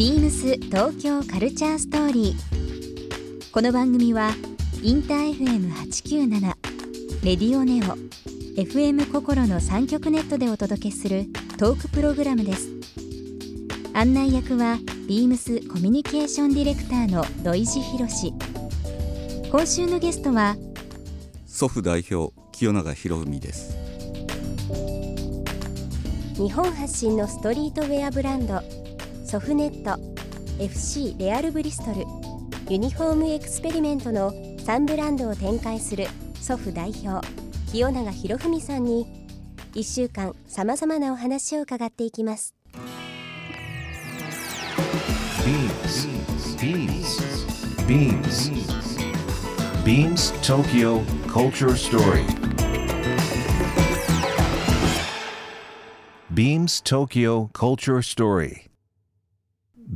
[0.00, 3.52] ビームス東京カルチャーストーリー。
[3.52, 4.30] この番組は
[4.82, 6.40] インター FM897
[7.22, 7.98] レディオネオ
[8.58, 11.26] FM 心の三極ネットでお届けする
[11.58, 12.70] トークプログラムです。
[13.92, 18.32] 案内役はビームスコミュニケーションディレクターの土井博志。
[19.50, 20.56] 今週のゲストは
[21.44, 23.76] 祖父代表清永博文です
[26.36, 28.79] 日本発信のストリートウェアブランド
[29.30, 29.96] ソフネット
[30.60, 32.04] FC レアルブリストル
[32.68, 37.24] ユニフォームエクスペリメントの3ブランドを展開する祖父代表
[37.70, 39.06] 清永博文さんに
[39.74, 42.56] 1週間さまざまなお話を伺っていきます。
[47.86, 48.50] Beams
[49.84, 52.26] Beams Tokyo Culture Story.
[56.34, 58.69] Beams Tokyo Culture Story.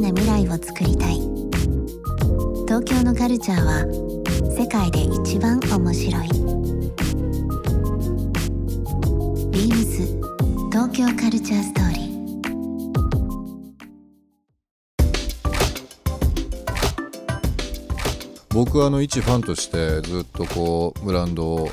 [0.00, 1.20] な未来をつくりたい。
[2.66, 3.84] 東京のカルチャーは
[4.56, 6.28] 世界で一番面白い。
[9.50, 10.06] ビームス
[10.70, 12.00] 東京カルチャーストーリー。
[18.54, 21.68] 僕はあの一ファンとしてずっとこうブランドを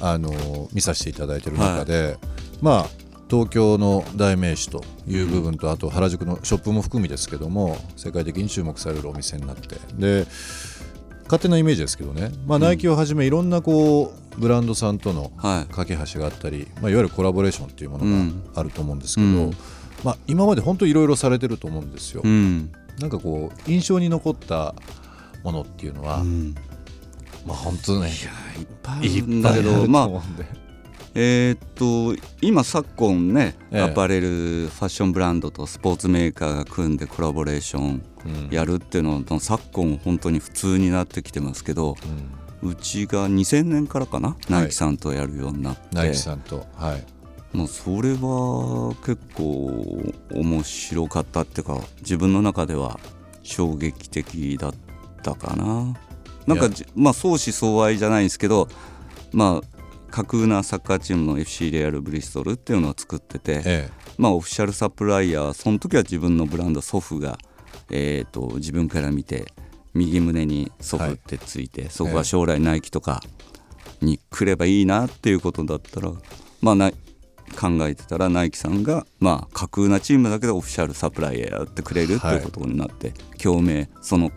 [0.00, 0.30] あの
[0.72, 2.16] 見させていただいてる中で、はい、
[2.62, 9.76] まあ東京の代名詞という部分と、あと原宿のショップも含みですけども世界的に注目されるお店になって。
[9.98, 10.26] で
[11.24, 15.32] 勝手なイメージですけどね、まあ、ナイキをはじめいろんなこうブランドさんとの
[15.70, 19.52] 架け橋があったり、まあ、いわゆるコラボレーションっていうものがあると思うんですけど、うん、
[20.04, 22.20] まあ、今まで本当いろいろされてると思うんですよ。
[22.24, 24.74] うん、なんかこう印象に残った
[25.42, 26.54] ものっていうのは、うん、
[27.46, 30.08] まあ本当ねいっぱいあるんだけどまあ
[31.14, 38.02] えー、っと今昨今ね、ええ、アパレルファッションブランドとスポーツメーカーが組んでコラボレーション
[38.50, 41.96] やるっていうのは、うん、昨今本当に普通になってきてますけど、
[42.62, 45.80] うん、うちが2000年からかな、はい、ナイキさんとやるようになって。
[45.92, 47.56] ナイキさんとはい。
[47.56, 52.98] もうそれは結構面白かったっていうか自分の中では
[53.44, 54.74] 衝撃的だっ
[55.30, 55.94] ったかな。
[56.46, 58.68] なんかまあ相思相愛じゃないんですけど
[59.32, 59.73] まあ
[60.14, 67.36] 架空なサッカーチームの FC レアル・ブリストルっていうのを作ってて、ええ、まあオフィシャルサプライヤーその時は自分のブランド祖父が、
[67.90, 69.46] えーと、自分から見て
[69.92, 73.20] 右胸に祖父ってついて、はい、そこは将来ナイキとか
[74.02, 76.12] に来ればいいなっていうことだったら
[76.62, 76.92] まあ
[77.58, 84.30] 考えてたらナイキさんが、まあ、架空なチームだけでオフィシャルサプライヤーやってくれるっていうことになって、はい、共鳴その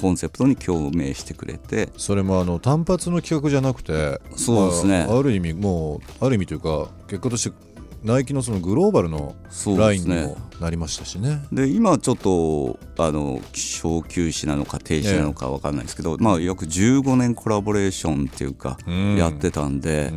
[0.00, 1.88] コンセプトに共鳴してくれて。
[1.96, 7.56] それもあの単発の企画じゃなくてそうですね、まあ、ある意味もうある意味というか結果として
[8.02, 9.36] ナイキのそのグローバルの
[9.78, 11.44] ラインにもなりましたしね。
[11.52, 18.76] で、ね、今ちょっとあの小休止なのか停止なのか分かんないですけど、まあ約15年コラボレーションっていうか
[19.16, 20.12] やってたんで、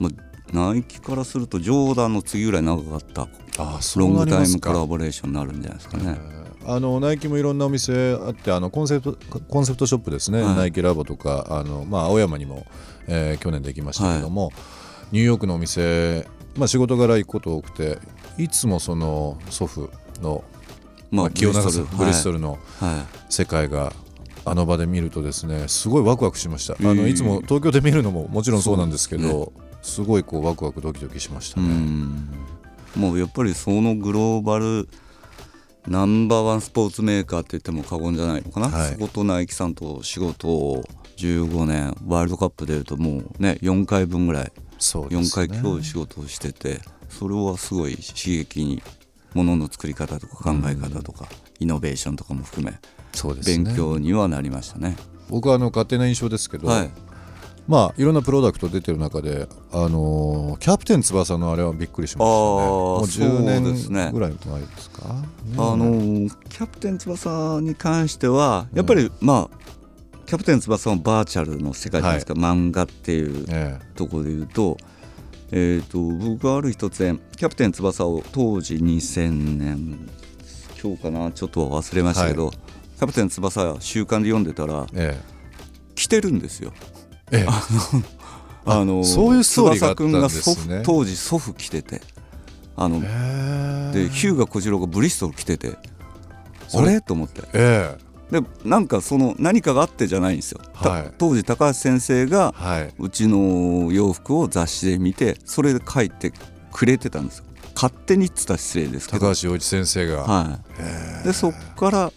[0.00, 0.16] うん、
[0.52, 3.28] ナイキからするとジョーダンの次ぐらい長かった
[3.96, 6.41] ロングタイムコラボレーションになるんじゃないですかね。
[6.66, 12.66] あのナイキもいろんなお店あってあのコンセプトコンセプトショップですね、はい、ナイキラボとかあの、まあ、青山にも、
[13.08, 14.54] えー、去年できましたけども、はい、
[15.12, 17.98] ニューヨークのお店、まあ、仕事柄行くこと多くて
[18.38, 19.90] いつもその祖父
[20.20, 20.44] の、
[21.10, 21.62] まあ、清永
[21.96, 22.38] ブリストル。
[22.38, 22.58] の
[23.28, 23.92] 世界が、
[24.44, 29.46] あの場で見るとですねすごいワクワクしました、あのいつも東京で見るのももちろんそうなんですけど、ね、
[29.82, 31.68] すごいこうワクワクドキドキしましたね。
[32.96, 34.88] もうやっぱりそのグローバル
[35.88, 40.84] ナンバーワンスポーツメーカーって言っても過言じゃないのかな、はい、そことナイキさんと仕事を
[41.16, 48.82] 15年ワールドカップでいうともうね4回分ぐらいそう、ね、4回今日仕事をしててそれはすごい刺激に
[49.34, 51.26] ものの作り方とか考え方とか、
[51.58, 52.78] イノベーションとかも含め
[53.12, 54.96] そうです、ね、勉強にはなりましたね。
[55.28, 56.90] 僕はあの勝手な印象ですけど、はい、
[57.68, 62.68] まあいろんなプロダクト出てる中で、あのー、キャプテン翼のあれはびっくりしましたね。
[62.68, 69.62] もう10年ぐらい前ですか、ね、あのー、キャプテン翼に関してはやっぱり、うん、まあ
[70.26, 73.46] キャプテン翼のバーチャルの世界じゃないですか、はい、漫画っていう
[73.94, 74.78] ところでいうと,、
[75.50, 76.98] えーと、僕はある一つ
[77.36, 80.08] キャプテン翼を当時2000年
[80.82, 81.30] 今日かな？
[81.30, 85.20] ちょっと忘れましたけど、キャプテン翼週刊で読んでたらえ
[85.94, 86.72] 着てるんですよ
[87.32, 87.40] ええ。
[87.40, 87.46] え
[88.64, 90.82] あのそういうストーリーがあったんですね。
[90.84, 92.00] 当時祖父着てて。
[92.76, 95.76] あのでヒューガ小次郎がブリストル着てて。
[96.74, 97.00] あれ？
[97.00, 97.42] と思って。
[97.54, 97.96] え
[98.30, 98.40] え。
[98.40, 101.12] でなんかその何かがあってじゃないんですよ、たはい。
[101.18, 102.94] 当時高橋先生がはい。
[102.98, 106.32] うちの洋服を雑誌で見てそれで書いて
[106.70, 107.44] くれてたんですよ。
[107.74, 109.26] 勝手にっつったら失礼ですけど。
[109.28, 110.60] 高橋陽一先生が、は
[111.22, 112.12] い、でそっから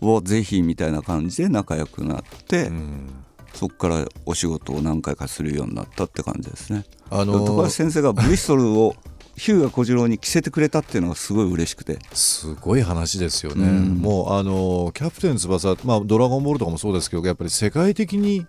[0.00, 3.08] をぜひみたいな感じで仲良くなって、うん
[3.56, 6.84] そっからお仕事を何回かするようになったって感じですね。
[7.10, 8.94] あ高橋の先生がブリストルを
[9.36, 11.98] ヒューガ小次郎に着せてくれたっていうのがすごい嬉しくて。
[12.12, 13.94] すごい話ですよね、うん。
[13.98, 18.46] もうあのキャプテン翼、まあ、ドラゴンボールとかもそうですけどやっぱり世界的に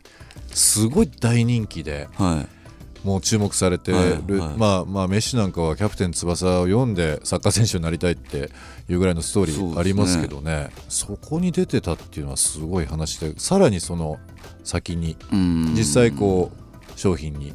[0.48, 2.57] すごい大人気ではい
[3.04, 4.22] もう注目されてる、はいはい。
[4.58, 8.50] まあまあメッシなんかはキャプテン翼を読んでサッカー選手になりたいって
[8.90, 10.70] いうぐらいのストーリーありますけどね。
[10.90, 14.20] そこに出てたっていうのはすごい話でさらにその
[14.64, 15.74] 先にうん。
[15.76, 17.54] 実際こう商品に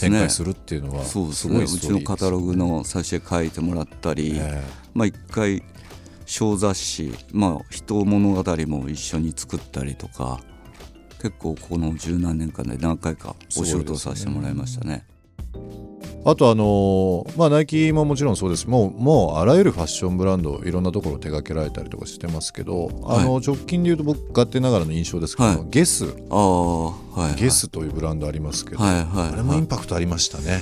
[0.00, 1.54] 展開するっていうのはすすね。
[1.54, 4.62] うごいストーリーちのカタログの挿絵書いてもらったり、え。
[4.94, 5.62] まあ一回
[6.26, 10.40] 小雑誌まあ人物語も一緒に作ったりとか
[11.24, 15.06] 結構この十何年間で何回かお仕事をさせてもらいましたね。
[16.26, 18.68] あとあのーまあナイキももちろんそうです。
[18.68, 25.66] もうもうあらゆるファッションブランドいろんなところ手掛けられたりとかしてますけど、あの直近で言うと僕勝手ながらの印象ですけど、はい。
[25.70, 26.14] ゲス。
[26.28, 30.60] ああはい、はい、ゲスというブランドありますけど、はいはい、あれもインパクトありましたね。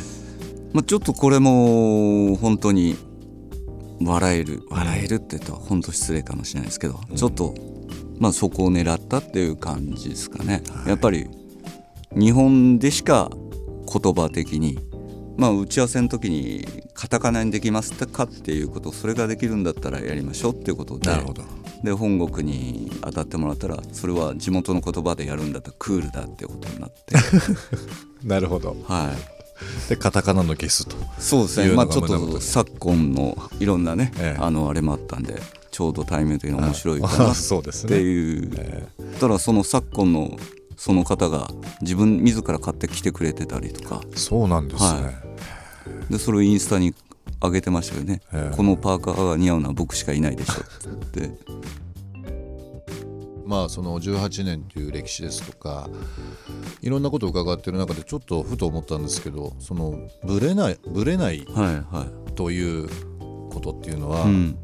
[0.72, 2.96] まあ、ちょっとこれも本当に
[4.00, 4.62] 笑える。
[4.70, 7.71] 笑えるって言ったら本当失礼かもしれないですけど、ちょっと
[8.22, 11.28] まあそこを狙ったっていう感じですかね、やっぱり
[12.12, 14.78] 日本でしか言葉的に
[15.36, 16.64] まあ打ち合わせの時に
[16.94, 21.42] カタカナにできますかっていうことそれができるんだったらやりましょうっていうことでなるほど。
[21.82, 27.16] で本国に当たってもらったらそれは地元の言葉でやるんだったらクールだってことになって。
[28.22, 28.76] なるほど。
[28.84, 29.12] は
[29.88, 29.88] い。
[29.88, 30.94] でカタカナのゲスと。
[31.18, 31.74] そうですね。
[31.74, 34.40] まあちょっと昨今のいろんなね、ええ。
[34.40, 35.42] あのあれもあったんで
[35.72, 38.50] ちょうど対面的に面白いかなってねいう、
[39.18, 40.36] ただその昨今の
[40.76, 41.48] その方が
[41.80, 44.02] 自分自ら買ってきてくれてたりとか。
[44.14, 45.12] そうなんですね、は
[46.10, 46.94] でそれをインスタに
[47.42, 48.56] 上げてましたよね、ええ。
[48.56, 51.30] このパーカーが似合うのは僕しかいないでしょって。
[53.46, 55.90] まあその18年という歴史ですとか
[56.80, 62.88] いろんなことを伺ってる中でちょっとふと思ったんですけどそのブレないブレないはいはという
[63.50, 64.56] ことっていうのは、い、うん、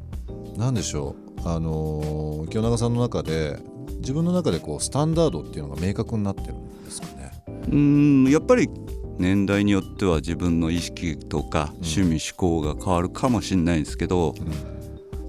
[0.59, 1.15] 何でしょ
[1.45, 1.49] う。
[1.49, 3.59] あのー清永さんの中で
[4.01, 7.31] 自分の中でこうスタンダードっていうのが明確になってるんですかね。
[7.71, 8.69] うんやっぱり
[9.19, 14.35] 年代によっては自分の意識とか趣味思考が変わるかもしれないんですけど、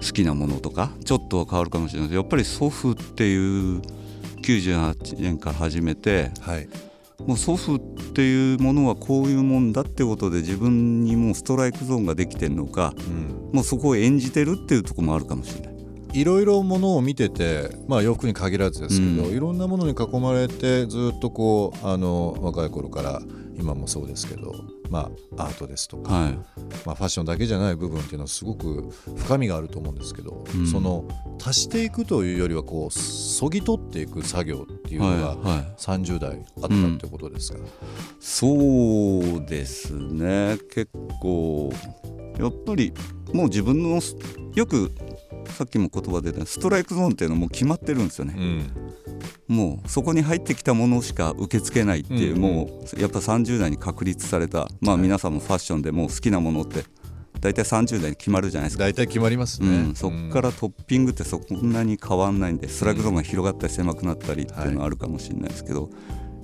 [0.00, 2.16] きなものとかちょっとは変わるかもしれないです。
[2.16, 3.80] やっぱり祖父っていう
[4.42, 6.68] 98年から始めてはい、
[7.26, 15.70] もう祖父っていうものはこういうもんだってことで自分にもうストライクゾーンができてるのかうん、もうそこを演じてるっていうところもあるかもしれない。
[16.12, 23.22] いろいろものを見てて、まあ、洋服に限らずですけど、うんいろんなものに囲まれてずっとこうあの若い頃から
[23.60, 24.54] 今もそうですけど、
[24.88, 26.32] まあ、アートですとか、はい。
[26.86, 30.66] まあ、ファッションだけじゃない部分っていうのはすごく深みがあると思うんですけど、うん。
[30.66, 31.06] その
[31.42, 35.74] 足していくというよりはこうそぎ取っていく作業っていうのがはいはい。
[35.78, 37.58] 30代あったってことですか、
[38.18, 40.58] そうですね。
[40.72, 40.90] 結
[41.20, 41.72] 構
[42.38, 42.92] やっぱり
[43.32, 44.16] もう自分のス
[44.54, 44.90] よく
[45.50, 48.90] さっきも言葉出たストライクゾーンっていうのはもう決まってるんですよね、うん
[49.50, 56.84] もうそこに入ってきたものしか受け付けないっていう、うんもうやっぱ30代に確立されたまあ皆さんもファッションでもう好きなものって
[57.40, 65.90] 大体30代に決まるじゃないですか、大体決まりますね、うん、そこからトッピングってそんなに変わんないんでストライクゾーンが広がったり狭くなったりっていうのはあるかもしれないですけど、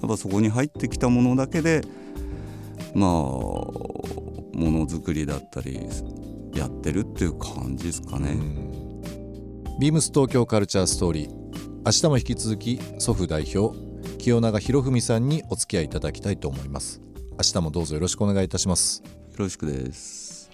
[0.00, 1.82] やっぱそこに入ってきたものだけで
[2.92, 3.70] まあも
[4.54, 5.78] のづくりだったり
[6.54, 8.36] やってるっていう感じですかね。
[9.78, 11.45] ビームス東京カルチャーストーリー
[11.86, 13.78] 明日も引き続き祖父代表
[14.18, 17.00] 清永博文さんにお付き合いいただきたいと思います。
[17.34, 19.04] 明日もどうぞよろしくお願いいたします。
[19.04, 20.50] よろしくです。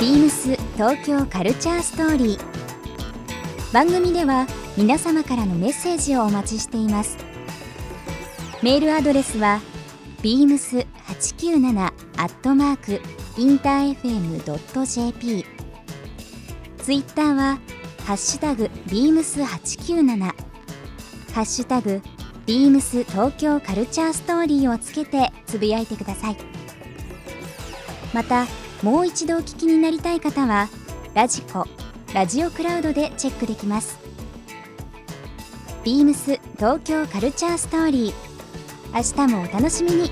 [0.00, 3.74] ビームス東京カルチャーストーリー。
[3.74, 4.46] 番組では
[4.78, 7.18] 皆様からのメッセージをお待ちしています。
[8.62, 9.60] メールアドレスは
[10.22, 13.02] beams897 アットマーク
[13.38, 15.44] インター FM.jp
[16.78, 17.58] ツイッターは
[18.04, 20.34] ハッシュタグ beams897 ハ
[21.40, 22.02] ッシュタグ
[22.44, 26.36] ビームス東京カルチャーストーリーをつけてつぶやいてください。
[28.12, 28.46] また
[28.82, 30.68] もう一度お聞きになりたい方は
[31.14, 31.66] ラジコ
[32.12, 33.98] ラジオクラウドでチェックできます。
[35.82, 38.14] ビームス東京カルチャーストーリー。
[38.94, 40.10] 明日もお楽しみに。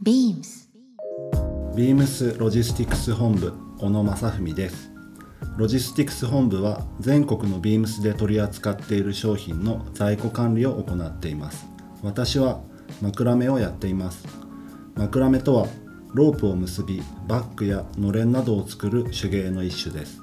[0.00, 0.59] ビームス。
[1.80, 4.90] ビームスロジスティクス本部小野正文です。
[5.56, 11.64] ロジスティクス本部は全国のビームスで取り扱っている商品の在庫管理を行っています。
[12.02, 12.60] 私は
[13.00, 14.28] 枕目をやっています。
[14.94, 15.68] 枕目とは
[16.12, 20.20] ロープを結びバッグやのれんなどを作る手芸の一種です。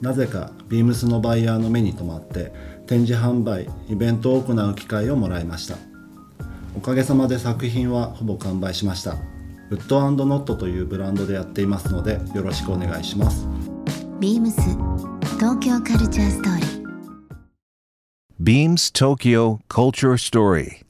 [0.00, 2.54] なぜかビームスのバイヤーの目に留まって
[2.86, 5.76] 展示販売イベントを行う機会をもらいました。
[6.74, 9.35] おかげさまで作品はほぼ完売しました。
[9.70, 13.48] ウッドノットというブランドでやっていますのでよろしくお願いします。
[14.20, 14.60] ビームス
[15.36, 16.86] 東京カルチャーストーリー。
[18.38, 20.86] ビームス東京カルチャーストーリー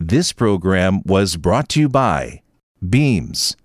[0.00, 2.40] This program was brought to by
[2.82, 3.56] Beams